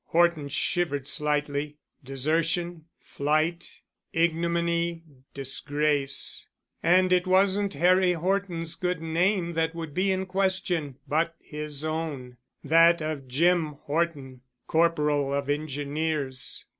[0.05, 1.77] Horton shivered slightly.
[2.03, 3.81] Desertion, flight,
[4.13, 5.03] ignominy,
[5.35, 6.47] disgrace.
[6.81, 12.37] And it wasn't Harry Horton's good name that would be in question, but his own,
[12.63, 16.65] that of Jim Horton, Corporal of Engineers.